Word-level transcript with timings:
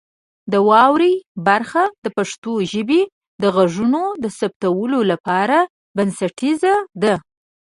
د 0.51 0.53
واورئ 0.69 1.13
برخه 1.47 1.83
د 2.03 2.05
پښتو 2.17 2.53
ژبې 2.71 3.01
د 3.41 3.43
غږونو 3.55 4.03
د 4.23 4.25
ثبتولو 4.39 4.99
لپاره 5.11 5.57
بنسټیزه 5.95 6.75
ده. 7.01 7.15